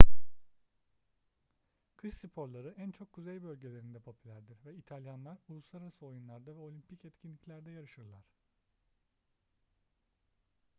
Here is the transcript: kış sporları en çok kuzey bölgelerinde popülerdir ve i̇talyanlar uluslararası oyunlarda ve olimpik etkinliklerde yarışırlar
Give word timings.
kış 1.97 2.13
sporları 2.17 2.71
en 2.77 2.91
çok 2.91 3.11
kuzey 3.13 3.43
bölgelerinde 3.43 3.99
popülerdir 3.99 4.65
ve 4.65 4.75
i̇talyanlar 4.75 5.37
uluslararası 5.49 6.05
oyunlarda 6.05 6.51
ve 6.55 6.59
olimpik 6.59 7.05
etkinliklerde 7.05 7.71
yarışırlar 7.71 8.23